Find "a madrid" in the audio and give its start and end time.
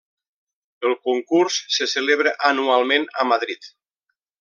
3.23-3.73